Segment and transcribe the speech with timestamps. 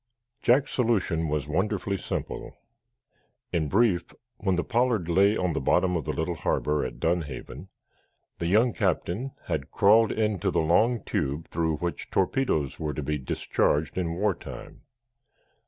[0.41, 2.57] Jack's solution was wonderfully simple.
[3.53, 7.67] In brief, when the "Pollard" lay on the bottom of the little harbor at Dunhaven,
[8.39, 13.19] the young captain had crawled into the long tube through which torpedoes were to be
[13.19, 14.81] discharged in war time.